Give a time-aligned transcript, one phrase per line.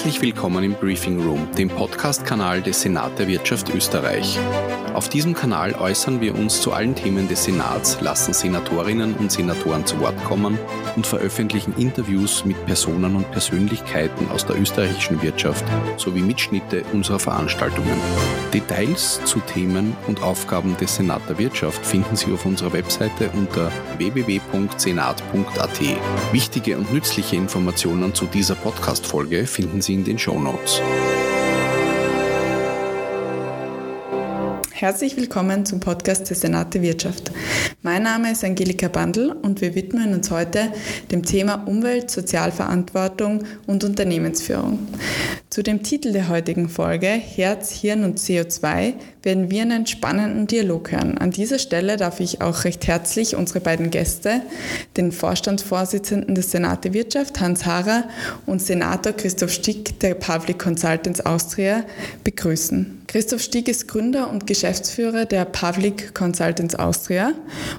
[0.00, 4.38] Herzlich willkommen im Briefing Room, dem Podcast-Kanal des Senat der Wirtschaft Österreich.
[4.94, 9.86] Auf diesem Kanal äußern wir uns zu allen Themen des Senats, lassen Senatorinnen und Senatoren
[9.86, 10.58] zu Wort kommen
[10.96, 15.64] und veröffentlichen Interviews mit Personen und Persönlichkeiten aus der österreichischen Wirtschaft
[15.96, 18.00] sowie Mitschnitte unserer Veranstaltungen.
[18.52, 23.70] Details zu Themen und Aufgaben des Senat der Wirtschaft finden Sie auf unserer Webseite unter
[23.96, 25.80] www.senat.at.
[26.32, 30.82] Wichtige und nützliche Informationen zu dieser Podcast-Folge finden Sie in den Show Notes.
[34.80, 37.30] Herzlich willkommen zum Podcast des Senat der Wirtschaft.
[37.82, 40.72] Mein Name ist Angelika Bandl und wir widmen uns heute
[41.10, 44.78] dem Thema Umwelt, Sozialverantwortung und Unternehmensführung.
[45.50, 50.92] Zu dem Titel der heutigen Folge Herz, Hirn und CO2 werden wir einen spannenden Dialog
[50.92, 51.18] hören.
[51.18, 54.40] An dieser Stelle darf ich auch recht herzlich unsere beiden Gäste,
[54.96, 58.04] den Vorstandsvorsitzenden des Senat der Wirtschaft, Hans Harrer,
[58.46, 61.84] und Senator Christoph Stick der Public Consultants Austria,
[62.24, 62.99] begrüßen.
[63.10, 67.32] Christoph Stieg ist Gründer und Geschäftsführer der Public Consultants Austria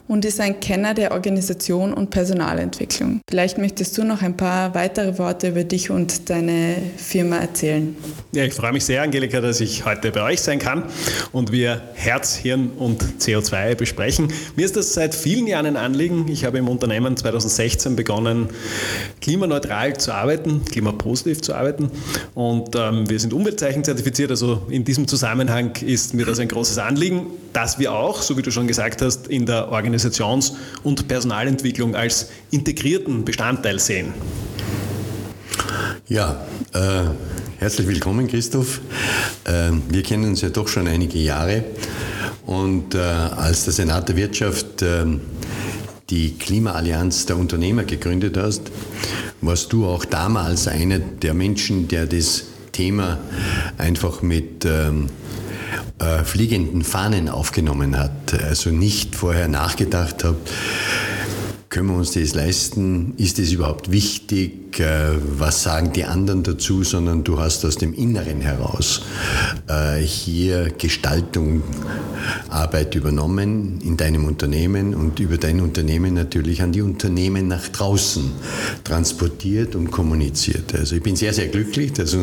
[0.09, 3.21] und ist ein Kenner der Organisation und Personalentwicklung.
[3.29, 7.95] Vielleicht möchtest du noch ein paar weitere Worte über dich und deine Firma erzählen.
[8.33, 10.83] Ja, ich freue mich sehr, Angelika, dass ich heute bei euch sein kann
[11.31, 14.33] und wir Herz, Hirn und CO2 besprechen.
[14.57, 16.27] Mir ist das seit vielen Jahren ein Anliegen.
[16.27, 18.49] Ich habe im Unternehmen 2016 begonnen,
[19.21, 21.89] klimaneutral zu arbeiten, klimapositiv zu arbeiten
[22.33, 26.47] und ähm, wir sind Umweltzeichen zertifiziert, also in diesem Zusammenhang Zusammenhang ist mir das ein
[26.47, 31.07] großes Anliegen, dass wir auch, so wie du schon gesagt hast, in der Organisations- und
[31.07, 34.15] Personalentwicklung als integrierten Bestandteil sehen.
[36.07, 37.03] Ja, äh,
[37.59, 38.81] herzlich willkommen, Christoph.
[39.43, 41.65] Äh, wir kennen uns ja doch schon einige Jahre
[42.47, 45.05] und äh, als der Senat der Wirtschaft äh,
[46.09, 48.71] die Klimaallianz der Unternehmer gegründet hast,
[49.41, 53.19] warst du auch damals einer der Menschen, der das Thema
[53.77, 55.07] einfach mit ähm,
[55.99, 58.33] äh, fliegenden Fahnen aufgenommen hat.
[58.43, 60.35] Also nicht vorher nachgedacht hat,
[61.69, 63.13] können wir uns das leisten?
[63.17, 64.60] Ist das überhaupt wichtig?
[64.79, 66.83] Äh, was sagen die anderen dazu?
[66.83, 69.01] Sondern du hast aus dem Inneren heraus
[69.67, 71.63] äh, hier Gestaltung,
[72.49, 78.31] Arbeit übernommen in deinem Unternehmen und über dein Unternehmen natürlich an die Unternehmen nach draußen
[78.83, 80.75] transportiert und kommuniziert.
[80.75, 82.15] Also ich bin sehr, sehr glücklich, dass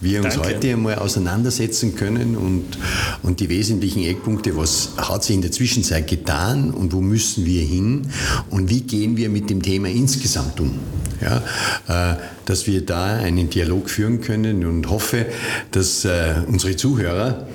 [0.00, 0.48] wir uns Danke.
[0.48, 2.78] heute einmal auseinandersetzen können und,
[3.22, 7.62] und die wesentlichen Eckpunkte, was hat sich in der Zwischenzeit getan und wo müssen wir
[7.62, 8.08] hin
[8.50, 10.78] und wie gehen wir mit dem Thema insgesamt um.
[11.22, 11.42] Ja,
[11.88, 12.16] äh,
[12.46, 15.26] dass wir da einen Dialog führen können und hoffe,
[15.70, 17.46] dass äh, unsere Zuhörer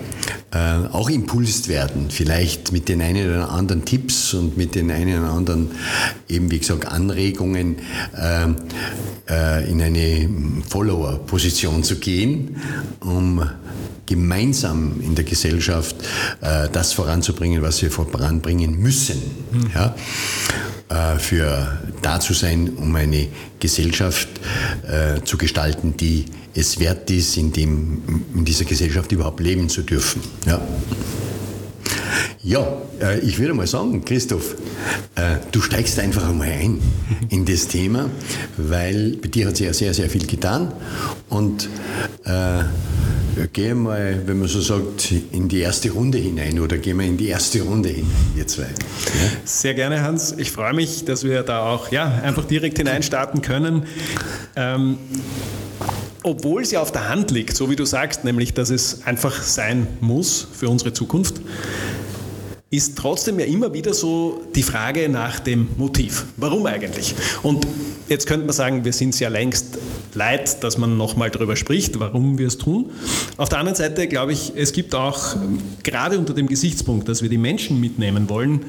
[0.52, 5.24] äh, auch impulst werden, vielleicht mit den einen oder anderen Tipps und mit den einen
[5.24, 5.72] oder anderen,
[6.30, 7.78] eben wie gesagt, Anregungen
[9.28, 10.30] in eine
[10.70, 12.58] Follower-Position zu gehen,
[13.02, 13.42] um
[14.06, 15.96] gemeinsam in der Gesellschaft
[16.40, 19.22] das voranzubringen, was wir voranbringen müssen.
[19.52, 19.72] Mhm.
[19.74, 19.96] Ja?
[20.90, 23.28] Äh, für da zu sein, um eine
[23.60, 24.30] Gesellschaft
[24.88, 26.26] äh, zu gestalten, die
[26.58, 28.02] es wert ist, in, dem,
[28.34, 30.22] in dieser Gesellschaft überhaupt leben zu dürfen.
[30.46, 30.60] Ja.
[32.42, 32.66] Ja,
[33.02, 34.56] äh, ich würde mal sagen, Christoph,
[35.16, 36.80] äh, du steigst einfach einmal ein
[37.30, 38.10] in das Thema,
[38.58, 40.72] weil bei dir hat sich ja sehr, sehr viel getan
[41.30, 41.70] und
[42.24, 42.64] äh,
[43.54, 47.18] gehen mal, wenn man so sagt, in die erste Runde hinein oder gehen wir in
[47.18, 48.64] die erste Runde hin, ihr zwei.
[48.64, 49.30] Ja?
[49.46, 50.34] Sehr gerne, Hans.
[50.38, 53.84] Ich freue mich, dass wir da auch ja, einfach direkt hineinstarten können.
[54.56, 54.98] Ähm,
[56.24, 59.42] obwohl es ja auf der Hand liegt, so wie du sagst, nämlich, dass es einfach
[59.42, 61.42] sein muss für unsere Zukunft,
[62.70, 66.26] ist trotzdem ja immer wieder so die Frage nach dem Motiv.
[66.36, 67.16] Warum eigentlich?
[67.42, 67.66] Und
[68.10, 69.78] jetzt könnte man sagen, wir sind es ja längst
[70.14, 72.90] leid, dass man nochmal darüber spricht, warum wir es tun.
[73.38, 75.38] Auf der anderen Seite glaube ich, es gibt auch,
[75.84, 78.66] gerade unter dem Gesichtspunkt, dass wir die Menschen mitnehmen wollen,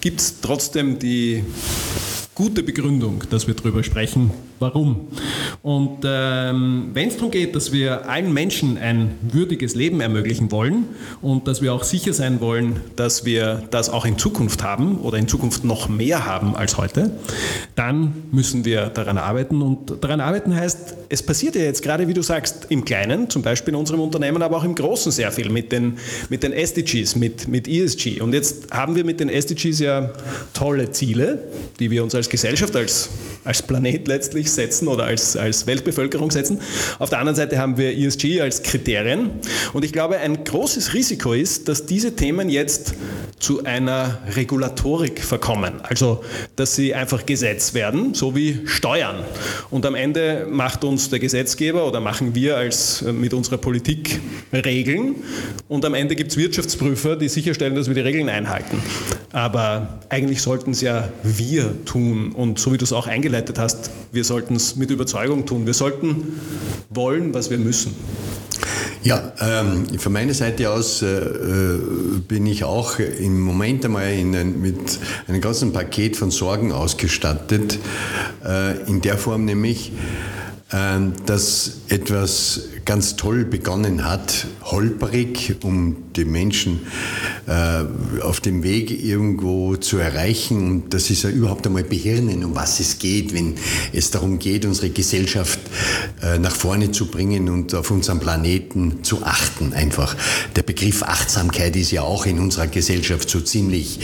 [0.00, 1.44] gibt es trotzdem die
[2.34, 4.30] gute Begründung, dass wir darüber sprechen,
[4.62, 5.08] warum.
[5.62, 10.84] Und ähm, wenn es darum geht, dass wir allen Menschen ein würdiges Leben ermöglichen wollen
[11.20, 15.18] und dass wir auch sicher sein wollen, dass wir das auch in Zukunft haben oder
[15.18, 17.10] in Zukunft noch mehr haben als heute,
[17.74, 19.60] dann müssen wir daran arbeiten.
[19.60, 23.42] Und daran arbeiten heißt, es passiert ja jetzt gerade, wie du sagst, im Kleinen, zum
[23.42, 25.98] Beispiel in unserem Unternehmen, aber auch im Großen sehr viel mit den,
[26.28, 28.20] mit den SDGs, mit, mit ESG.
[28.20, 30.10] Und jetzt haben wir mit den SDGs ja
[30.54, 31.42] tolle Ziele,
[31.78, 33.10] die wir uns als Gesellschaft, als,
[33.44, 36.60] als Planet letztlich setzen oder als, als Weltbevölkerung setzen.
[36.98, 39.30] Auf der anderen Seite haben wir ESG als Kriterien.
[39.72, 42.94] Und ich glaube, ein großes Risiko ist, dass diese Themen jetzt
[43.38, 45.80] zu einer Regulatorik verkommen.
[45.82, 46.22] Also,
[46.56, 49.24] dass sie einfach Gesetz werden, so wie Steuern.
[49.70, 54.20] Und am Ende macht uns der Gesetzgeber oder machen wir als äh, mit unserer Politik
[54.52, 55.16] Regeln
[55.68, 58.82] und am Ende gibt es Wirtschaftsprüfer, die sicherstellen, dass wir die Regeln einhalten.
[59.32, 63.90] Aber eigentlich sollten es ja wir tun und so wie du es auch eingeleitet hast,
[64.12, 65.66] wir sollten es mit Überzeugung tun.
[65.66, 66.40] Wir sollten
[66.90, 67.94] wollen, was wir müssen.
[69.04, 71.78] Ja, ähm, von meiner Seite aus äh, äh,
[72.28, 77.80] bin ich auch im Moment einmal ein, mit einem ganzen Paket von Sorgen ausgestattet,
[78.44, 79.90] äh, in der Form nämlich,
[80.70, 86.80] äh, dass etwas ganz toll begonnen hat, holperig, um die Menschen
[87.46, 87.84] äh,
[88.22, 90.66] auf dem Weg irgendwo zu erreichen.
[90.66, 93.54] Und das ist ja überhaupt einmal behirnen, um was es geht, wenn
[93.92, 95.60] es darum geht, unsere Gesellschaft
[96.22, 99.72] äh, nach vorne zu bringen und auf unserem Planeten zu achten.
[99.72, 100.16] Einfach
[100.56, 104.00] der Begriff Achtsamkeit ist ja auch in unserer Gesellschaft so ziemlich,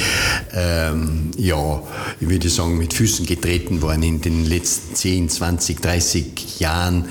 [0.55, 1.83] ähm, ja,
[2.21, 7.07] ich würde sagen, mit Füßen getreten worden in den letzten 10, 20, 30 Jahren,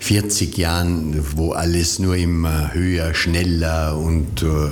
[0.00, 4.70] 40 Jahren wo alles nur immer höher, schneller und äh,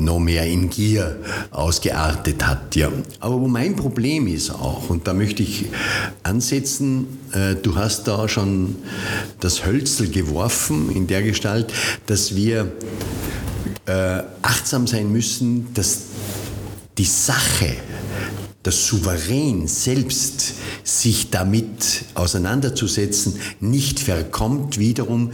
[0.00, 1.16] noch mehr in Gier
[1.50, 2.76] ausgeartet hat.
[2.76, 2.90] Ja.
[3.20, 5.66] Aber wo mein Problem ist auch, und da möchte ich
[6.22, 8.76] ansetzen, äh, du hast da schon
[9.40, 11.72] das Hölzel geworfen in der Gestalt,
[12.06, 12.72] dass wir
[13.86, 16.02] äh, achtsam sein müssen, dass
[16.96, 17.76] die Sache,
[18.62, 25.30] das Souverän selbst sich damit auseinanderzusetzen, nicht verkommt wiederum,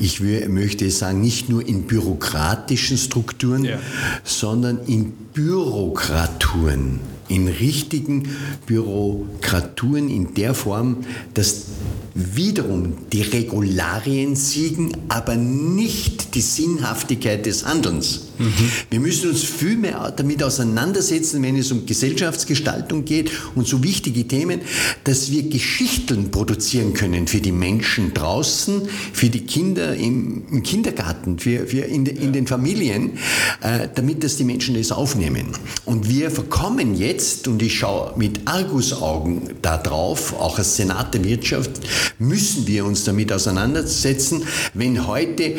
[0.00, 3.78] ich möchte sagen, nicht nur in bürokratischen Strukturen, ja.
[4.24, 8.28] sondern in Bürokraturen, in richtigen
[8.66, 11.66] Bürokraturen in der Form, dass
[12.14, 18.28] wiederum die Regularien siegen, aber nicht die Sinnhaftigkeit des Handelns.
[18.38, 18.52] Mhm.
[18.90, 24.26] Wir müssen uns viel mehr damit auseinandersetzen, wenn es um Gesellschaftsgestaltung geht und so wichtige
[24.26, 24.60] Themen,
[25.04, 28.82] dass wir Geschichten produzieren können für die Menschen draußen,
[29.12, 33.18] für die Kinder im, im Kindergarten, für, für in, de, in, den Familien,
[33.60, 35.46] äh, damit das die Menschen das aufnehmen.
[35.84, 41.24] Und wir verkommen jetzt, und ich schaue mit Argusaugen da drauf, auch als Senat der
[41.24, 41.70] Wirtschaft,
[42.18, 45.56] müssen wir uns damit auseinandersetzen, wenn heute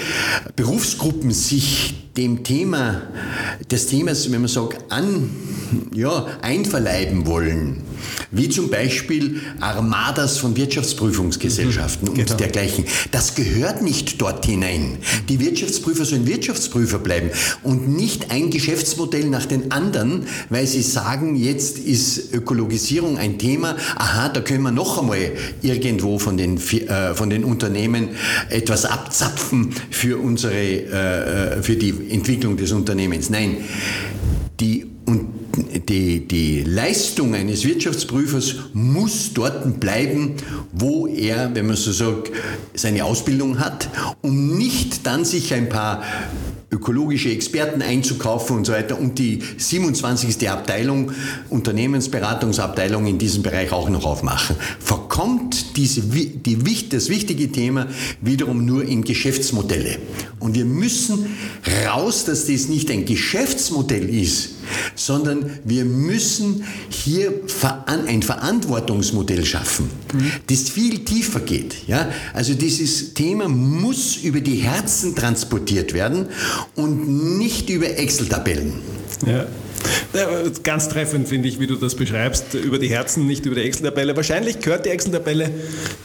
[0.55, 3.01] Berufsgruppen sich dem Thema,
[3.69, 5.29] des Themas, wenn man sagt, an,
[5.93, 7.81] ja, einverleiben wollen,
[8.31, 12.37] wie zum Beispiel Armadas von Wirtschaftsprüfungsgesellschaften mhm, und genau.
[12.37, 12.85] dergleichen.
[13.11, 14.97] Das gehört nicht dort hinein.
[15.29, 17.31] Die Wirtschaftsprüfer sollen Wirtschaftsprüfer bleiben
[17.63, 23.75] und nicht ein Geschäftsmodell nach den anderen, weil sie sagen, jetzt ist Ökologisierung ein Thema,
[23.95, 25.31] aha, da können wir noch einmal
[25.61, 28.09] irgendwo von den, äh, von den Unternehmen
[28.49, 33.29] etwas abzapfen für unsere, äh, äh für die Entwicklung des Unternehmens.
[33.29, 33.57] Nein,
[34.59, 35.27] die, und
[35.89, 40.35] die, die Leistung eines Wirtschaftsprüfers muss dort bleiben,
[40.71, 42.31] wo er, wenn man so sagt,
[42.73, 43.89] seine Ausbildung hat,
[44.21, 46.03] um nicht dann sich ein paar
[46.71, 50.49] ökologische Experten einzukaufen und so weiter und die 27.
[50.49, 51.11] Abteilung,
[51.49, 54.55] Unternehmensberatungsabteilung in diesem Bereich auch noch aufmachen.
[54.79, 57.87] Verkommt diese, die, das wichtige Thema
[58.21, 59.97] wiederum nur in Geschäftsmodelle.
[60.39, 61.27] Und wir müssen
[61.87, 64.54] raus, dass das nicht ein Geschäftsmodell ist,
[64.95, 67.33] sondern wir müssen hier
[67.85, 69.89] ein Verantwortungsmodell schaffen,
[70.47, 71.87] das viel tiefer geht.
[71.87, 72.09] Ja?
[72.33, 76.27] Also dieses Thema muss über die Herzen transportiert werden
[76.75, 78.73] und nicht über Excel-Tabellen.
[79.25, 79.47] Ja.
[80.63, 84.15] Ganz treffend finde ich, wie du das beschreibst, über die Herzen, nicht über die Excel-Tabelle.
[84.15, 85.51] Wahrscheinlich gehört die Excel-Tabelle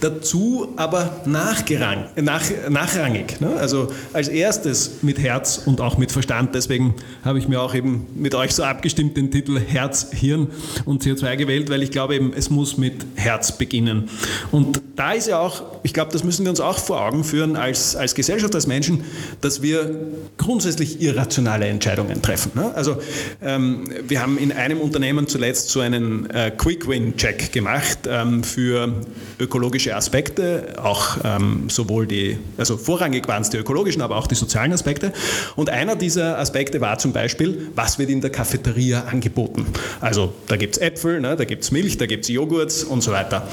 [0.00, 3.40] dazu, aber nachgerang, nach, nachrangig.
[3.40, 3.54] Ne?
[3.56, 6.54] Also als erstes mit Herz und auch mit Verstand.
[6.54, 6.94] Deswegen
[7.25, 10.49] habe ich mir auch eben mit euch so abgestimmt den Titel Herz, Hirn
[10.84, 14.08] und CO2 gewählt, weil ich glaube eben, es muss mit Herz beginnen.
[14.50, 17.56] Und da ist ja auch, ich glaube, das müssen wir uns auch vor Augen führen
[17.56, 19.04] als, als Gesellschaft, als Menschen,
[19.40, 19.94] dass wir
[20.37, 22.52] grundsätzlich irrationale Entscheidungen treffen.
[22.54, 22.72] Ne?
[22.75, 22.99] Also
[23.40, 23.70] ähm,
[24.07, 28.95] wir haben in einem Unternehmen zuletzt so einen äh, Quick-Win-Check gemacht ähm, für
[29.39, 34.35] ökologische Aspekte, auch ähm, sowohl die, also vorrangig waren es die ökologischen, aber auch die
[34.35, 35.12] sozialen Aspekte.
[35.57, 39.67] Und einer dieser Aspekte war zum Beispiel, was wird in der Cafeteria angeboten?
[40.00, 43.03] Also da gibt es Äpfel, ne, da gibt es Milch, da gibt es Joghurt und
[43.03, 43.49] so weiter.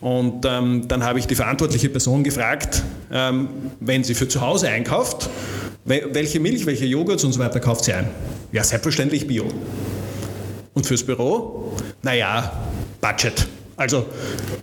[0.00, 3.48] Und ähm, dann habe ich die verantwortliche Person gefragt, ähm,
[3.80, 5.28] wenn sie für zu Hause einkauft,
[6.12, 8.08] welche Milch, welche Joghurt und so weiter kauft sie ein?
[8.52, 9.44] Ja, selbstverständlich Bio.
[10.74, 11.76] Und fürs Büro?
[12.02, 12.52] Naja,
[13.00, 13.46] Budget.
[13.76, 14.06] Also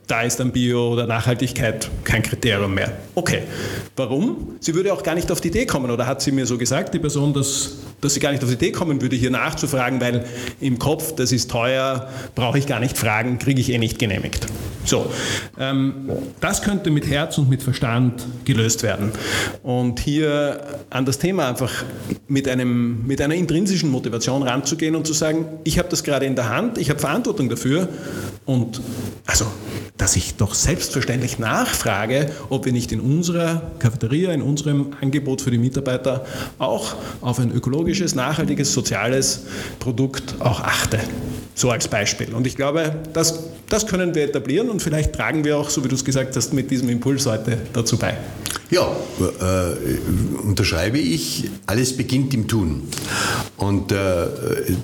[0.07, 2.93] da ist dann Bio oder Nachhaltigkeit kein Kriterium mehr.
[3.15, 3.43] Okay,
[3.95, 4.55] warum?
[4.59, 6.93] Sie würde auch gar nicht auf die Idee kommen, oder hat sie mir so gesagt,
[6.93, 10.25] die Person, dass dass sie gar nicht auf die Idee kommen würde, hier nachzufragen, weil
[10.59, 14.47] im Kopf, das ist teuer, brauche ich gar nicht fragen, kriege ich eh nicht genehmigt.
[14.85, 15.11] So,
[15.59, 19.11] ähm, das könnte mit Herz und mit Verstand gelöst werden.
[19.61, 21.83] Und hier an das Thema einfach
[22.27, 26.35] mit, einem, mit einer intrinsischen Motivation ranzugehen und zu sagen, ich habe das gerade in
[26.35, 27.89] der Hand, ich habe Verantwortung dafür
[28.45, 28.81] und
[29.25, 29.45] also,
[29.97, 35.51] dass ich doch selbstverständlich nachfrage, ob wir nicht in unserer Cafeteria, in unserem Angebot für
[35.51, 36.25] die Mitarbeiter
[36.57, 39.43] auch auf ein ökologisches, nachhaltiges, soziales
[39.79, 40.99] Produkt auch achte.
[41.55, 42.33] So als Beispiel.
[42.33, 45.89] Und ich glaube, das, das können wir etablieren und vielleicht tragen wir auch, so wie
[45.89, 48.15] du es gesagt hast, mit diesem Impuls heute dazu bei.
[48.71, 52.87] Ja, äh, unterschreibe ich, alles beginnt im Tun.
[53.57, 54.27] Und äh,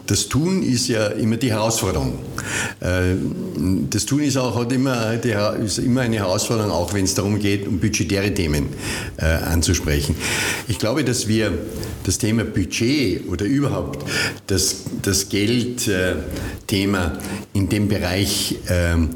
[0.07, 2.17] das Tun ist ja immer die Herausforderung.
[2.79, 3.15] Äh,
[3.91, 7.37] das Tun ist auch hat immer, die, ist immer eine Herausforderung, auch wenn es darum
[7.37, 8.69] geht, um budgetäre Themen
[9.17, 10.15] äh, anzusprechen.
[10.67, 11.53] Ich glaube, dass wir
[12.05, 14.03] das Thema Budget oder überhaupt
[14.47, 17.19] das, das Geldthema
[17.53, 19.09] in dem Bereich ähm,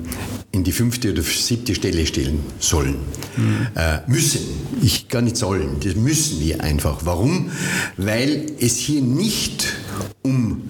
[0.51, 2.95] in die fünfte oder siebte Stelle stellen sollen.
[3.37, 3.67] Mhm.
[3.75, 4.41] Äh, müssen.
[4.81, 5.77] Ich gar nicht sollen.
[5.83, 7.01] Das müssen wir einfach.
[7.03, 7.51] Warum?
[7.97, 9.67] Weil es hier nicht
[10.21, 10.69] um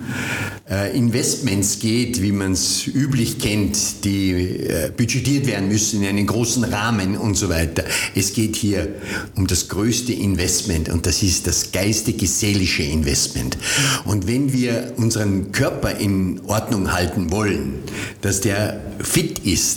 [0.69, 6.27] äh, Investments geht, wie man es üblich kennt, die äh, budgetiert werden müssen in einen
[6.27, 7.83] großen Rahmen und so weiter.
[8.15, 8.87] Es geht hier
[9.35, 13.57] um das größte Investment und das ist das geistige, seelische Investment.
[14.05, 17.79] Und wenn wir unseren Körper in Ordnung halten wollen,
[18.21, 19.68] dass der fit ist,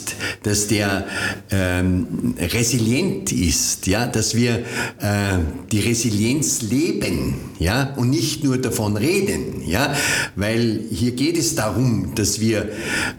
[0.43, 1.07] dass der
[1.51, 5.39] ähm, resilient ist, ja, dass wir äh,
[5.71, 9.95] die Resilienz leben, ja, und nicht nur davon reden, ja,
[10.37, 12.69] weil hier geht es darum, dass wir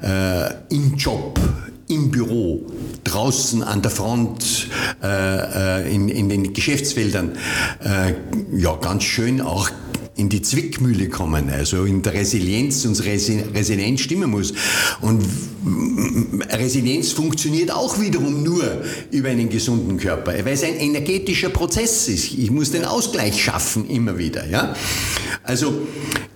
[0.01, 1.39] äh, im Job,
[1.87, 2.65] im Büro,
[3.03, 4.69] draußen an der Front,
[5.01, 7.33] äh, äh in, in den Geschäftsfeldern,
[7.83, 8.13] äh,
[8.57, 9.69] ja, ganz schön auch
[10.15, 14.53] in die Zwickmühle kommen, also in der Resilienz, unsere Resilienz stimmen muss.
[15.01, 15.23] Und
[16.51, 18.63] Resilienz funktioniert auch wiederum nur
[19.11, 22.33] über einen gesunden Körper, weil es ein energetischer Prozess ist.
[22.33, 24.47] Ich muss den Ausgleich schaffen immer wieder.
[24.47, 24.75] Ja?
[25.43, 25.73] Also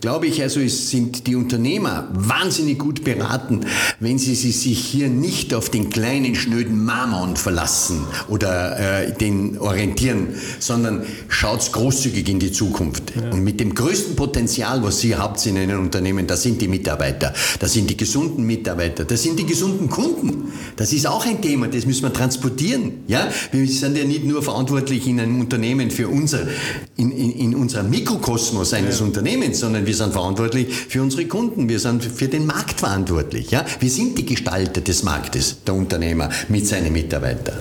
[0.01, 3.62] glaube ich, also es sind die Unternehmer wahnsinnig gut beraten,
[4.00, 10.29] wenn sie sich hier nicht auf den kleinen schnöden Mammon verlassen oder äh, den orientieren,
[10.60, 13.13] sondern schaut großzügig in die Zukunft.
[13.15, 13.29] Ja.
[13.31, 17.33] Und mit dem größten Potenzial, was Sie habt in einem Unternehmen, das sind die Mitarbeiter,
[17.59, 20.51] das sind die gesunden Mitarbeiter, das sind die gesunden Kunden.
[20.75, 23.03] Das ist auch ein Thema, das müssen wir transportieren.
[23.07, 23.29] Ja?
[23.51, 26.47] Wir sind ja nicht nur verantwortlich in einem Unternehmen für unser,
[26.95, 29.05] in, in, in unserem Mikrokosmos eines ja.
[29.05, 33.51] Unternehmens, sondern wir sind verantwortlich für unsere Kunden, wir sind für den Markt verantwortlich.
[33.51, 33.65] Ja?
[33.79, 37.57] Wir sind die Gestalter des Marktes, der Unternehmer mit seinen Mitarbeitern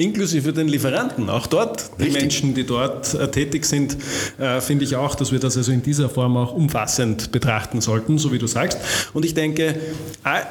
[0.00, 1.28] inklusive den Lieferanten.
[1.28, 2.22] Auch dort, die Richtig.
[2.22, 3.96] Menschen, die dort äh, tätig sind,
[4.38, 8.18] äh, finde ich auch, dass wir das also in dieser Form auch umfassend betrachten sollten,
[8.18, 8.78] so wie du sagst.
[9.12, 9.76] Und ich denke,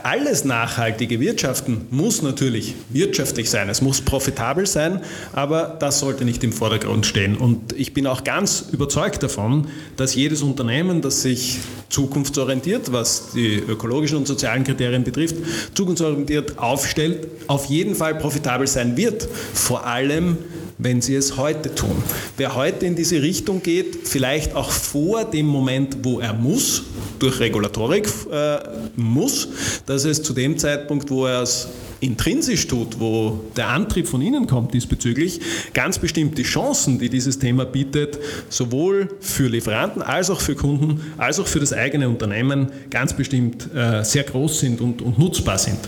[0.03, 5.01] alles nachhaltige Wirtschaften muss natürlich wirtschaftlich sein, es muss profitabel sein,
[5.33, 7.37] aber das sollte nicht im Vordergrund stehen.
[7.37, 13.55] Und ich bin auch ganz überzeugt davon, dass jedes Unternehmen, das sich zukunftsorientiert, was die
[13.55, 15.35] ökologischen und sozialen Kriterien betrifft,
[15.73, 19.27] zukunftsorientiert aufstellt, auf jeden Fall profitabel sein wird.
[19.53, 20.37] Vor allem,
[20.77, 22.01] wenn sie es heute tun.
[22.37, 26.83] Wer heute in diese Richtung geht, vielleicht auch vor dem Moment, wo er muss,
[27.19, 28.59] durch Regulatorik äh,
[28.95, 29.49] muss,
[29.85, 31.67] dass es zu dem Zeitpunkt, wo er es
[31.99, 35.39] intrinsisch tut, wo der Antrieb von Ihnen kommt diesbezüglich,
[35.73, 41.01] ganz bestimmt die Chancen, die dieses Thema bietet, sowohl für Lieferanten als auch für Kunden,
[41.17, 45.57] als auch für das eigene Unternehmen ganz bestimmt äh, sehr groß sind und, und, nutzbar
[45.57, 45.79] sind.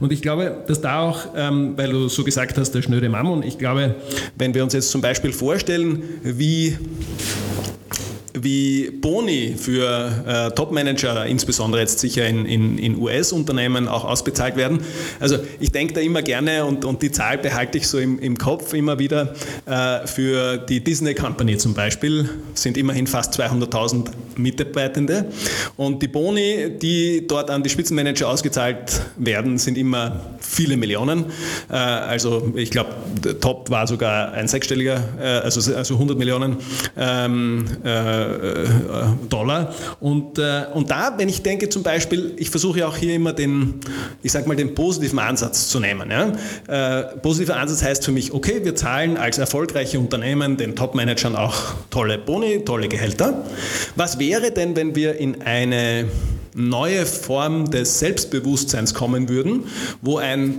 [0.00, 3.42] Und ich glaube, dass da auch, ähm, weil du so gesagt hast, der schnöde Mammon,
[3.42, 3.94] ich glaube,
[4.36, 6.76] wenn wir uns jetzt zum Beispiel vorstellen, wie
[8.46, 14.78] wie Boni für äh, Top-Manager, insbesondere jetzt sicher in, in, in US-Unternehmen, auch ausbezahlt werden.
[15.18, 18.38] Also ich denke da immer gerne und, und die Zahl behalte ich so im, im
[18.38, 19.34] Kopf immer wieder.
[19.66, 25.26] Äh, für die Disney Company zum Beispiel sind immerhin fast 200.000 Mitarbeitende
[25.76, 31.26] und die Boni, die dort an die Spitzenmanager ausgezahlt werden, sind immer viele Millionen.
[31.70, 32.90] Äh, also ich glaube,
[33.40, 36.56] Top war sogar ein sechsstelliger, äh, also, also 100 Millionen.
[36.96, 37.96] Ähm, äh,
[39.28, 39.74] Dollar.
[40.00, 43.80] Und, und da, wenn ich denke zum Beispiel, ich versuche auch hier immer den,
[44.22, 46.10] ich sag mal, den positiven Ansatz zu nehmen.
[46.10, 47.02] Ja?
[47.22, 51.54] Positiver Ansatz heißt für mich, okay, wir zahlen als erfolgreiche Unternehmen den Top-Managern auch
[51.90, 53.44] tolle Boni, tolle Gehälter.
[53.96, 56.06] Was wäre denn, wenn wir in eine
[56.54, 59.64] neue Form des Selbstbewusstseins kommen würden,
[60.02, 60.54] wo ein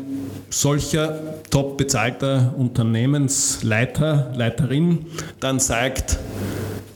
[0.50, 1.20] solcher
[1.50, 5.06] top bezahlter Unternehmensleiter, Leiterin
[5.40, 6.18] dann sagt,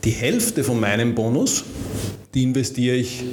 [0.03, 1.63] die Hälfte von meinem Bonus,
[2.33, 3.23] die investiere ich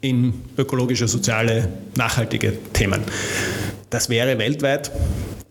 [0.00, 3.02] in ökologische, soziale, nachhaltige Themen.
[3.90, 4.90] Das wäre weltweit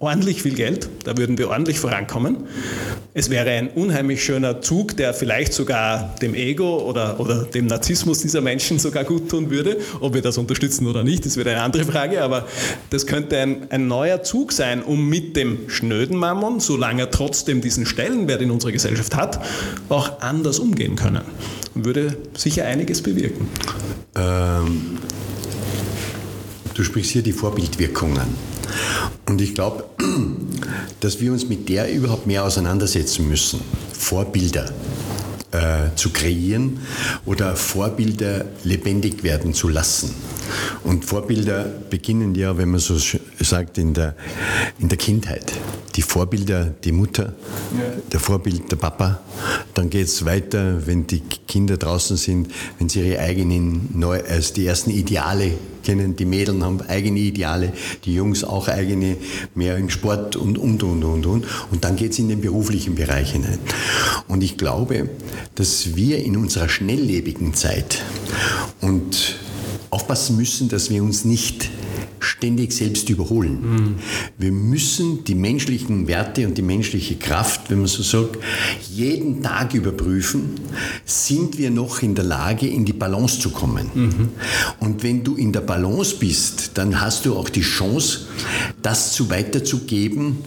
[0.04, 2.48] ordentlich viel Geld, da würden wir ordentlich vorankommen.
[3.14, 8.20] Es wäre ein unheimlich schöner Zug, der vielleicht sogar dem Ego oder, oder dem Narzissmus
[8.20, 9.78] dieser Menschen sogar gut tun würde.
[10.02, 12.48] Ob wir das unterstützen oder nicht, ist wieder eine andere Frage, aber
[12.90, 17.62] das könnte ein, ein neuer Zug sein, um mit dem schnöden Mammon, solange er trotzdem
[17.62, 19.40] diesen Stellenwert in unserer Gesellschaft hat,
[19.90, 21.22] auch anders umgehen können.
[21.76, 23.48] Würde sicher einiges bewirken.
[24.16, 24.98] Ähm,
[26.74, 28.28] du sprichst hier die Vorbildwirkung an.
[29.28, 29.86] Und ich glaube,
[31.00, 33.62] dass wir uns mit der überhaupt mehr auseinandersetzen müssen.
[33.98, 34.70] Vorbilder
[35.52, 36.80] äh, zu kreieren
[37.26, 40.14] oder Vorbilder lebendig werden zu lassen.
[40.84, 42.98] Und Vorbilder beginnen ja, wenn man so
[43.40, 44.16] sagt, in der,
[44.80, 45.54] in der Kindheit.
[45.96, 47.34] Die Vorbilder, die Mutter,
[47.78, 48.02] ja.
[48.12, 49.22] der Vorbild der Papa.
[49.74, 54.54] Dann geht es weiter, wenn die Kinder draußen sind, wenn sie ihre eigenen, neu, also
[54.54, 55.52] die ersten Ideale
[55.84, 56.16] kennen.
[56.16, 57.74] Die Mädels haben eigene Ideale,
[58.06, 59.18] die Jungs auch eigene,
[59.56, 61.46] mehr im Sport und, und, und, und, und.
[61.72, 63.60] Und dann geht es in den beruflichen Bereich hinein.
[64.28, 65.10] Und ich glaube,
[65.56, 68.02] dass wir in unserer schnelllebigen Zeit
[68.82, 69.36] und
[69.94, 71.70] aufpassen müssen, dass wir uns nicht
[72.20, 73.60] ständig selbst überholen.
[73.62, 73.96] Mhm.
[74.38, 78.38] Wir müssen die menschlichen Werte und die menschliche Kraft, wenn man so sagt,
[78.92, 80.52] jeden Tag überprüfen,
[81.06, 83.90] sind wir noch in der Lage, in die Balance zu kommen.
[83.94, 84.30] Mhm.
[84.80, 88.28] Und wenn du in der Balance bist, dann hast du auch die Chance,
[88.82, 90.38] das zu weiterzugeben,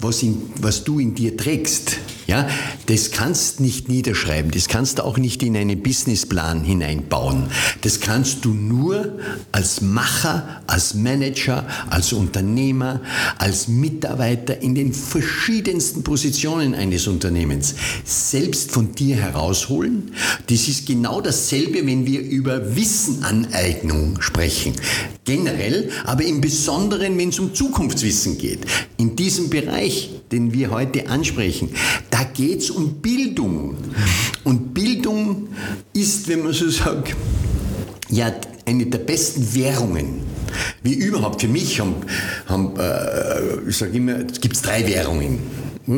[0.00, 1.98] was, in, was du in dir trägst.
[2.28, 2.46] Ja,
[2.84, 7.44] das kannst nicht niederschreiben, das kannst du auch nicht in einen Businessplan hineinbauen.
[7.80, 9.18] Das kannst du nur
[9.50, 13.00] als Macher, als Manager, als Unternehmer,
[13.38, 20.12] als Mitarbeiter in den verschiedensten Positionen eines Unternehmens selbst von dir herausholen.
[20.48, 24.74] Das ist genau dasselbe, wenn wir über Wissenaneignung sprechen.
[25.24, 28.66] Generell, aber im Besonderen, wenn es um Zukunftswissen geht.
[28.98, 31.70] In diesem Bereich, den wir heute ansprechen,
[32.10, 33.76] da geht es um Bildung.
[34.44, 35.48] Und Bildung
[35.92, 37.14] ist, wenn man so sagt,
[38.10, 38.32] ja,
[38.66, 40.20] eine der besten Währungen.
[40.82, 41.94] Wie überhaupt für mich haben,
[42.46, 45.38] haben äh, ich sage immer, es gibt drei Währungen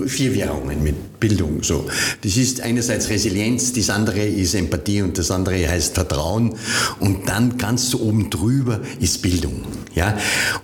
[0.07, 1.63] vier Währungen mit Bildung.
[1.63, 1.87] So.
[2.23, 6.55] Das ist einerseits Resilienz, das andere ist Empathie und das andere heißt Vertrauen.
[7.01, 9.65] Und dann ganz oben drüber ist Bildung.
[9.95, 10.17] Ja?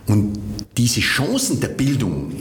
[0.06, 0.38] Und
[0.76, 2.32] diese Chancen der Bildung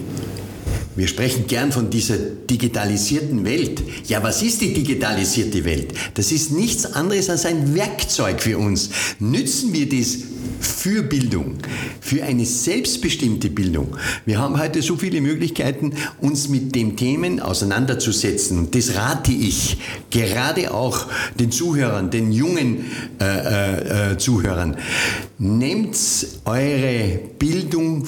[0.95, 3.81] wir sprechen gern von dieser digitalisierten Welt.
[4.08, 5.93] Ja, was ist die digitalisierte Welt?
[6.13, 8.89] Das ist nichts anderes als ein Werkzeug für uns.
[9.19, 10.19] Nützen wir das
[10.65, 11.56] für Bildung,
[12.01, 13.95] für eine selbstbestimmte Bildung.
[14.25, 18.58] Wir haben heute so viele Möglichkeiten, uns mit den Themen auseinanderzusetzen.
[18.60, 19.78] Und das rate ich
[20.10, 21.08] gerade auch
[21.39, 22.86] den Zuhörern, den jungen
[23.19, 24.78] äh, äh, äh Zuhörern.
[25.38, 25.97] Nehmt
[26.45, 28.08] eure Bildung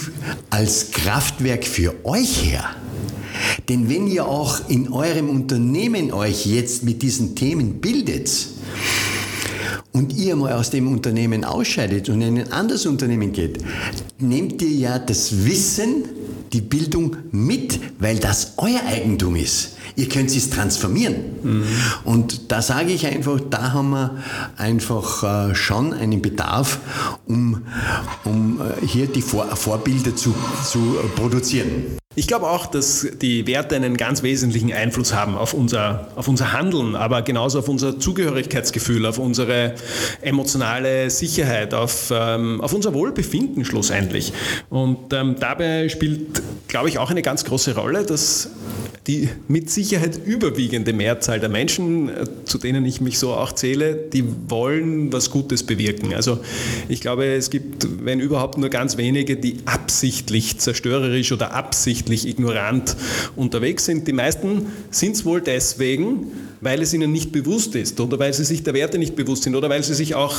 [0.50, 2.76] als Kraftwerk für euch her.
[3.70, 8.30] Denn wenn ihr auch in eurem Unternehmen euch jetzt mit diesen Themen bildet,
[9.98, 13.58] und ihr mal aus dem Unternehmen ausscheidet und in ein anderes Unternehmen geht,
[14.20, 16.04] nehmt ihr ja das Wissen,
[16.54, 19.77] die Bildung mit, weil das euer Eigentum ist.
[19.96, 21.16] Ihr könnt es transformieren.
[21.44, 21.64] Mhm.
[22.04, 24.18] Und da sage ich einfach, da haben wir
[24.58, 26.80] einfach äh, schon einen Bedarf,
[27.28, 27.64] um,
[28.24, 31.98] um äh, hier die Vor Vorbilder zu, zu produzieren.
[32.18, 36.52] Ich glaube auch, dass die Werte einen ganz wesentlichen Einfluss haben auf unser, auf unser
[36.52, 39.76] Handeln, aber genauso auf unser Zugehörigkeitsgefühl, auf unsere
[40.24, 44.34] emotionale Sicherheit, auf, ähm, auf unser Wohlbefinden schlussendlich.
[44.72, 48.50] Und ähm, dabei spielt, glaube ich, auch eine ganz große Rolle, dass
[49.06, 53.96] die mit Sicherheit überwiegende Mehrzahl der Menschen, äh, zu denen ich mich so auch zähle,
[53.96, 56.16] die wollen was Gutes bewirken.
[56.16, 56.40] Also
[56.90, 62.98] ich glaube, es gibt, wenn überhaupt, nur ganz wenige, die absichtlich zerstörerisch oder absichtlich ignorant
[63.36, 64.08] unterwegs sind.
[64.08, 68.44] Die meisten sind es wohl deswegen, weil es ihnen nicht bewusst ist oder weil sie
[68.44, 70.36] sich der Werte nicht bewusst sind oder weil sie sich auch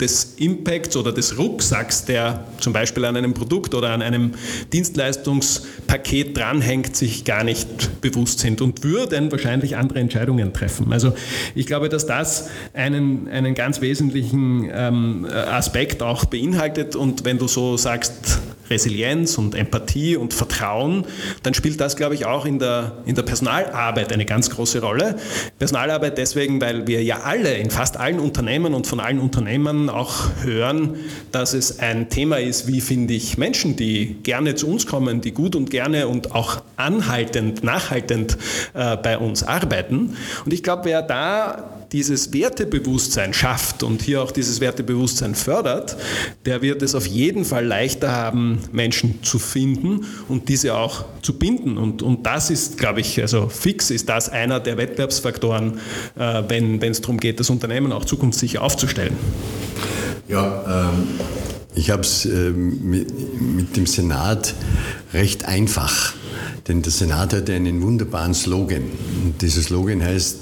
[0.00, 4.32] des Impacts oder des Rucksacks, der zum Beispiel an einem Produkt oder an einem
[4.72, 10.92] Dienstleistungspaket dranhängt, sich gar nicht bewusst sind und würden wahrscheinlich andere Entscheidungen treffen.
[10.92, 11.12] Also
[11.54, 17.48] ich glaube, dass das einen, einen ganz wesentlichen ähm, Aspekt auch beinhaltet und wenn du
[17.48, 21.04] so sagst, Resilienz und Empathie und Vertrauen,
[21.42, 25.16] dann spielt das, glaube ich, auch in der, in der Personalarbeit eine ganz große Rolle.
[25.58, 30.30] Personalarbeit deswegen, weil wir ja alle in fast allen Unternehmen und von allen Unternehmen auch
[30.42, 30.96] hören,
[31.32, 35.32] dass es ein Thema ist, wie finde ich Menschen, die gerne zu uns kommen, die
[35.32, 38.38] gut und gerne und auch anhaltend, nachhaltend
[38.74, 40.16] äh, bei uns arbeiten.
[40.44, 45.96] Und ich glaube, wer da dieses Wertebewusstsein schafft und hier auch dieses Wertebewusstsein fördert,
[46.44, 51.38] der wird es auf jeden Fall leichter haben, Menschen zu finden und diese auch zu
[51.38, 51.78] binden.
[51.78, 55.80] Und, und das ist, glaube ich, also fix ist das einer der Wettbewerbsfaktoren,
[56.16, 59.16] äh, wenn es darum geht, das Unternehmen auch zukunftssicher aufzustellen.
[60.28, 61.08] Ja, ähm,
[61.74, 64.54] ich habe es äh, mit, mit dem Senat
[65.12, 66.14] recht einfach.
[66.70, 68.84] Denn der Senat hat einen wunderbaren Slogan.
[69.24, 70.38] Und dieser Slogan heißt,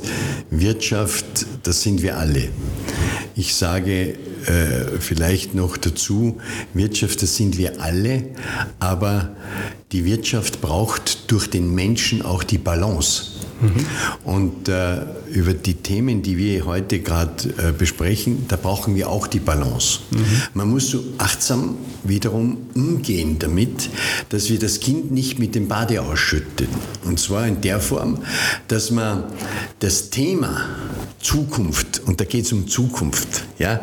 [0.50, 2.50] Wirtschaft, das sind wir alle.
[3.34, 4.10] Ich sage
[4.44, 6.36] äh, vielleicht noch dazu,
[6.74, 8.26] Wirtschaft, das sind wir alle,
[8.78, 9.36] aber
[9.92, 13.38] die Wirtschaft braucht durch den Menschen auch die Balance.
[13.60, 13.86] Mhm.
[14.24, 14.98] Und äh,
[15.30, 20.00] über die Themen, die wir heute gerade äh, besprechen, da brauchen wir auch die Balance.
[20.10, 20.24] Mhm.
[20.54, 23.90] Man muss so achtsam wiederum umgehen damit,
[24.28, 26.68] dass wir das Kind nicht mit dem Bade ausschütten.
[27.04, 28.18] Und zwar in der Form,
[28.68, 29.24] dass man
[29.80, 30.66] das Thema
[31.20, 33.80] Zukunft, und da geht es um Zukunft, ja,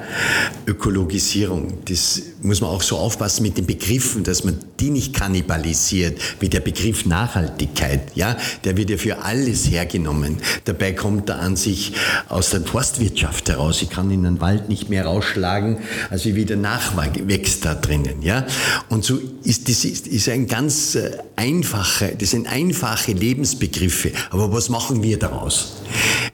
[0.66, 5.95] Ökologisierung, das muss man auch so aufpassen mit den Begriffen, dass man die nicht kannibalisiert,
[6.40, 10.38] wie der Begriff Nachhaltigkeit, ja, der wird ja für alles hergenommen.
[10.66, 11.94] Dabei kommt er an sich
[12.30, 13.82] aus der Forstwirtschaft heraus.
[13.82, 15.80] Ich kann in den Wald nicht mehr rausschlagen,
[16.10, 18.46] als wie der Nachwächst da drinnen, ja.
[18.90, 24.12] Und so ist das ist, ist ein ganz äh, einfache, das sind einfache Lebensbegriffe.
[24.32, 25.78] Aber was machen wir daraus?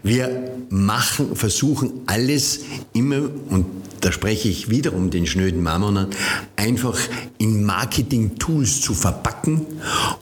[0.04, 2.62] Wir machen, versuchen alles
[2.94, 3.66] immer, und
[4.02, 6.08] da spreche ich wiederum den schnöden Mammon
[6.56, 6.98] einfach
[7.38, 9.66] in Marketing-Tools zu verpacken,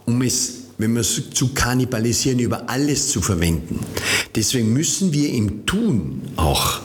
[0.06, 3.82] um es wenn wir es zu kannibalisieren, über alles zu verwenden.
[4.34, 6.80] Deswegen müssen wir im Tun auch,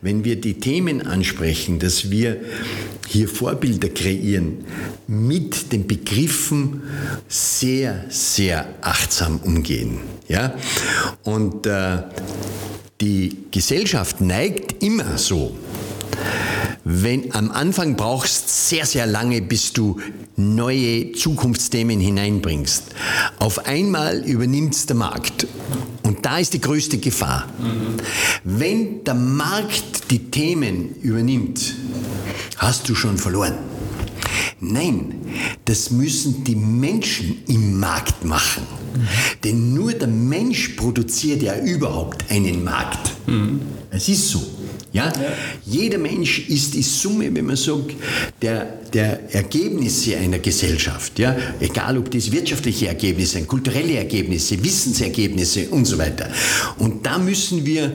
[0.00, 2.40] wenn wir die Themen ansprechen, dass wir
[3.06, 4.64] hier Vorbilder kreieren,
[5.06, 6.82] mit den Begriffen
[7.28, 10.00] sehr, sehr achtsam umgehen.
[10.28, 10.54] Ja?
[11.22, 12.02] Und äh,
[13.00, 15.56] die Gesellschaft neigt immer so.
[16.88, 19.98] Wenn am Anfang brauchst sehr sehr lange, bis du
[20.36, 22.84] neue Zukunftsthemen hineinbringst.
[23.40, 25.48] Auf einmal übernimmt der Markt
[26.04, 27.48] und da ist die größte Gefahr.
[27.58, 27.96] Mhm.
[28.44, 31.74] Wenn der Markt die Themen übernimmt,
[32.58, 33.54] hast du schon verloren.
[34.60, 35.16] Nein,
[35.64, 38.62] das müssen die Menschen im Markt machen.
[38.94, 39.08] Mhm.
[39.42, 43.12] Denn nur der Mensch produziert ja überhaupt einen Markt.
[43.26, 43.60] Mhm.
[43.90, 44.55] Es ist so.
[44.96, 45.06] Ja?
[45.08, 45.32] ja?
[45.66, 47.94] Jeder Mensch ist die Summe, wenn man sagt,
[48.40, 51.18] der, der Ergebnisse einer Gesellschaft.
[51.18, 51.36] Ja?
[51.60, 56.30] Egal, ob das wirtschaftliche Ergebnisse sind, kulturelle Ergebnisse, Wissensergebnisse und so weiter.
[56.78, 57.92] Und da müssen wir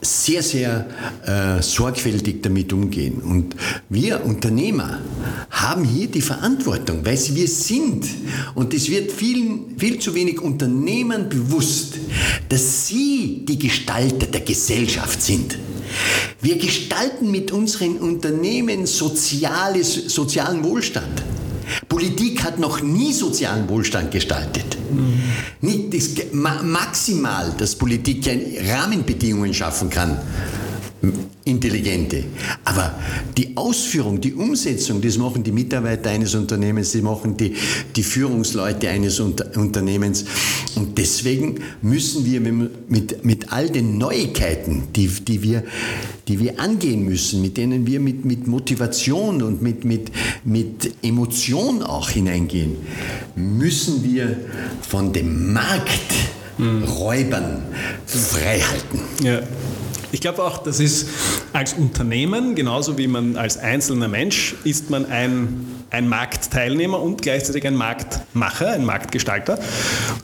[0.00, 0.86] sehr, sehr
[1.24, 3.20] äh, sorgfältig damit umgehen.
[3.20, 3.54] Und
[3.88, 4.98] wir Unternehmer
[5.50, 8.06] haben hier die Verantwortung, weil wir sind,
[8.54, 11.94] und es wird vielen, viel zu wenig Unternehmern bewusst,
[12.48, 15.56] dass sie die Gestalter der Gesellschaft sind.
[16.40, 21.22] Wir gestalten mit unseren Unternehmen soziales, sozialen Wohlstand.
[21.88, 24.76] Politik hat noch nie sozialen Wohlstand gestaltet.
[24.90, 25.22] Mhm.
[25.60, 28.28] Nicht das, maximal, dass Politik
[28.66, 30.18] Rahmenbedingungen schaffen kann
[31.44, 32.24] intelligente.
[32.64, 32.94] Aber
[33.36, 37.54] die Ausführung, die Umsetzung, das machen die Mitarbeiter eines Unternehmens, die machen die,
[37.96, 40.24] die Führungsleute eines Unter Unternehmens.
[40.76, 45.64] Und deswegen müssen wir mit, mit all den Neuigkeiten, die, die, wir,
[46.28, 50.10] die wir angehen müssen, mit denen wir mit, mit Motivation und mit, mit,
[50.44, 52.76] mit Emotion auch hineingehen,
[53.36, 54.36] müssen wir
[54.82, 56.12] von dem Markt
[56.58, 56.84] hm.
[56.84, 57.62] Räubern
[58.06, 59.00] frei halten.
[59.24, 59.40] Ja.
[60.12, 61.08] Ich glaube auch, das ist
[61.52, 67.66] als Unternehmen, genauso wie man als einzelner Mensch, ist man ein ein Marktteilnehmer und gleichzeitig
[67.66, 69.58] ein Marktmacher, ein Marktgestalter.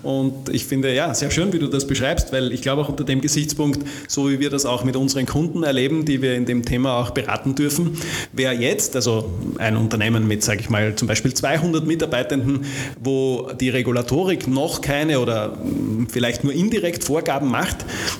[0.03, 3.05] Und ich finde, ja, sehr schön, wie du das beschreibst, weil ich glaube auch unter
[3.05, 6.65] dem Gesichtspunkt, so wie wir das auch mit unseren Kunden erleben, die wir in dem
[6.65, 7.99] Thema auch beraten dürfen,
[8.33, 12.65] wer jetzt, also ein Unternehmen mit, sage ich mal, zum Beispiel 200 Mitarbeitenden,
[13.03, 15.57] wo die Regulatorik noch keine oder
[16.09, 17.79] vielleicht nur indirekt Vorgaben macht,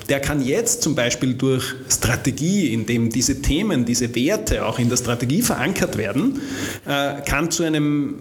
[0.09, 4.97] der kann jetzt zum Beispiel durch Strategie, indem diese Themen, diese Werte auch in der
[4.97, 6.41] Strategie verankert werden,
[6.87, 8.15] äh, kann kann zu einem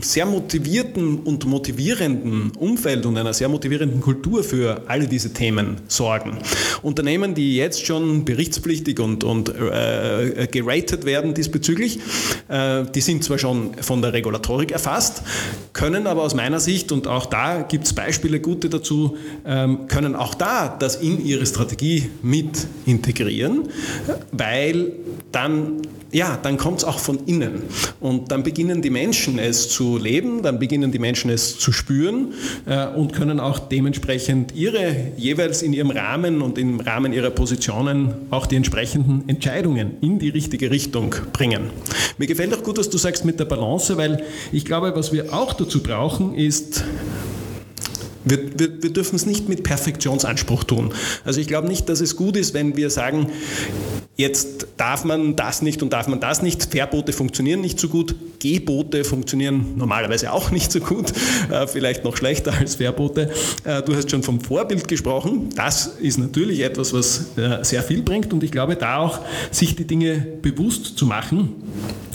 [0.00, 6.38] sehr motivierten und motivierenden Umfeld und einer sehr motivierenden Kultur für alle diese Themen sorgen.
[6.80, 12.00] Unternehmen, die jetzt schon berichtspflichtig und, und äh, geratet werden diesbezüglich,
[12.48, 15.22] äh, die sind zwar schon von der Regulatorik erfasst,
[15.74, 20.16] können aber aus meiner Sicht, und auch da gibt es Beispiele gute dazu, ähm, können
[20.16, 23.68] auch da das in ihre Strategie mit integrieren,
[24.32, 24.92] weil
[25.30, 25.82] dann
[26.12, 27.62] ja, dann kommt es auch von innen.
[27.98, 32.32] Und dann beginnen die Menschen es zu leben, dann beginnen die Menschen es zu spüren
[32.64, 38.14] äh, und können auch dementsprechend ihre jeweils in ihrem Rahmen und im Rahmen ihrer Positionen
[38.30, 41.70] auch die entsprechenden Entscheidungen in die richtige Richtung bringen.
[42.18, 44.22] Mir gefällt auch gut, was du sagst mit der Balance, weil
[44.52, 46.84] ich glaube, was wir auch dazu brauchen, ist
[48.24, 50.92] wir, wir, wir, dürfen es nicht mit Perfektionsanspruch tun.
[51.24, 53.26] Also ich glaube nicht, dass es gut ist, wenn wir sagen,
[54.22, 56.72] jetzt darf man das nicht und darf man das nicht.
[56.72, 61.12] Verbote funktionieren nicht so gut, Gebote funktionieren normalerweise auch nicht so gut,
[61.50, 63.30] äh, vielleicht noch schlechter als Verbote.
[63.64, 65.50] Äh, du hast schon vom Vorbild gesprochen.
[65.54, 69.76] Das ist natürlich etwas, was äh, sehr viel bringt und ich glaube, da auch sich
[69.76, 71.54] die Dinge bewusst zu machen,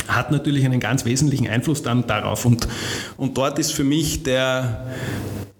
[0.07, 2.45] hat natürlich einen ganz wesentlichen Einfluss dann darauf.
[2.45, 2.67] Und,
[3.17, 4.85] und dort ist für mich der,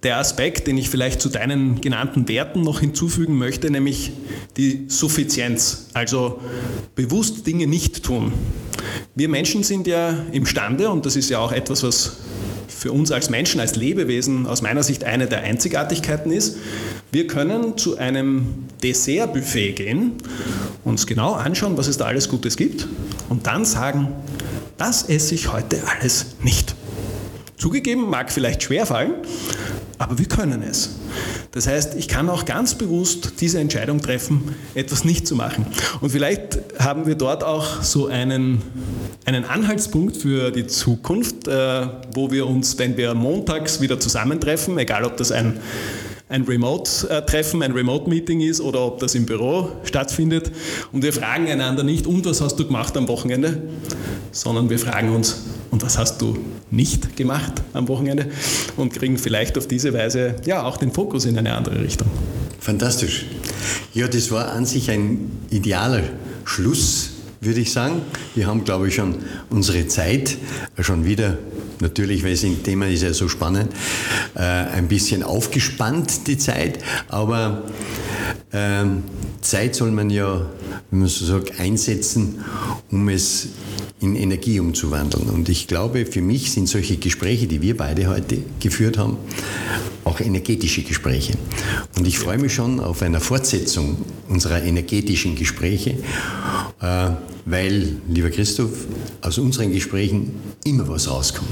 [0.03, 4.12] der Aspekt, den ich vielleicht zu deinen genannten Werten noch hinzufügen möchte, nämlich
[4.55, 6.39] die Suffizienz, also
[6.95, 8.31] bewusst Dinge nicht tun.
[9.15, 12.17] Wir Menschen sind ja imstande, und das ist ja auch etwas, was
[12.67, 16.57] für uns als Menschen, als Lebewesen aus meiner Sicht eine der Einzigartigkeiten ist,
[17.12, 20.13] wir können zu einem Dessertbuffet gehen,
[20.83, 22.88] uns genau anschauen, was es da alles Gutes gibt
[23.29, 24.10] und dann sagen,
[24.77, 26.75] das esse ich heute alles nicht.
[27.57, 29.15] Zugegeben, mag vielleicht schwer fallen,
[29.97, 30.91] aber wir können es.
[31.51, 35.65] Das heißt, ich kann auch ganz bewusst diese Entscheidung treffen, etwas nicht zu machen.
[36.01, 38.62] Und vielleicht haben wir dort auch so einen,
[39.25, 45.03] einen Anhaltspunkt für die Zukunft, äh, wo wir uns, wenn wir montags wieder zusammentreffen, egal
[45.03, 45.60] ob das ein
[46.29, 50.51] ein Remote-Treffen, ein Remote-Meeting ist oder ob das im Büro stattfindet.
[50.91, 53.61] Und wir fragen einander nicht, und was hast du gemacht am Wochenende,
[54.31, 56.37] sondern wir fragen uns, und was hast du
[56.71, 58.27] nicht gemacht am Wochenende
[58.77, 62.07] und kriegen vielleicht auf diese Weise ja auch den Fokus in eine andere Richtung.
[62.59, 63.25] Fantastisch.
[63.93, 66.03] Ja, das war an sich ein idealer
[66.45, 67.11] Schluss,
[67.41, 68.02] würde ich sagen.
[68.36, 69.15] Wir haben, glaube ich, schon
[69.50, 70.38] unsere Zeit
[70.80, 71.38] schon wieder,
[71.80, 73.71] natürlich, weil das Thema ist ja so spannend,
[74.36, 76.80] äh, ein bisschen aufgespannt, die Zeit.
[77.10, 77.63] Aber
[78.54, 79.04] ähm,
[79.41, 80.45] Zeit soll man ja,
[80.89, 82.43] wenn man so sagt, einsetzen,
[82.91, 83.50] um es
[84.00, 85.30] in Energie umzuwandeln.
[85.30, 89.17] Und ich glaube, für mich sind solche Gespräche, die wir beide heute geführt haben,
[90.17, 91.34] auch energetische Gespräche.
[91.97, 93.97] Und ich freue mich schon auf eine Fortsetzung
[94.30, 95.91] unserer energetischen Gespräche,
[96.82, 97.10] äh,
[97.45, 98.71] weil, lieber Christoph,
[99.21, 100.34] aus unseren Gesprächen
[100.65, 101.49] immer was rauskommt.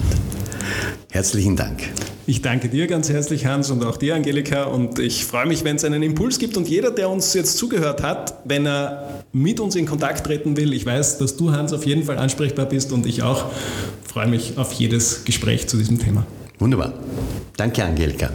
[1.11, 1.81] Herzlichen Dank.
[2.27, 4.63] Ich danke dir ganz herzlich, Hans, und auch dir, Angelika.
[4.63, 6.57] Und ich freue mich, wenn es einen Impuls gibt.
[6.57, 10.73] Und jeder, der uns jetzt zugehört hat, wenn er mit uns in Kontakt treten will,
[10.73, 13.45] ich weiß, dass du, Hans, auf jeden Fall ansprechbar bist und ich auch,
[14.03, 16.25] freue mich auf jedes Gespräch zu diesem Thema.
[16.59, 16.93] Wunderbar.
[17.57, 18.29] Danke, Angelika.